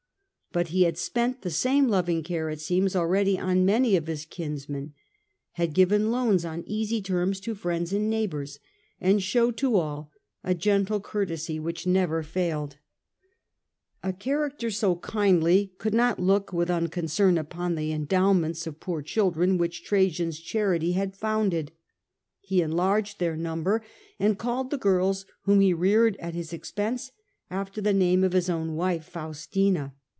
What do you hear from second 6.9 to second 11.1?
terms to friends and neighbours, and showed to all a gentle